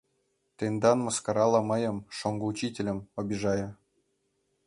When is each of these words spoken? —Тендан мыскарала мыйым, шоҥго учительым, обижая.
—Тендан 0.57 0.97
мыскарала 1.05 1.59
мыйым, 1.69 1.97
шоҥго 2.17 2.45
учительым, 2.51 2.99
обижая. 3.19 3.67